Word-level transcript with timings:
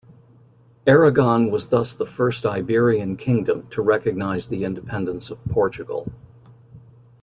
Aragon 0.87 1.51
was 1.51 1.69
thus 1.69 1.93
the 1.93 2.07
first 2.07 2.43
Iberian 2.43 3.17
kingdom 3.17 3.67
to 3.67 3.83
recognize 3.83 4.47
the 4.47 4.63
independence 4.63 5.29
of 5.29 5.45
Portugal. 5.45 6.07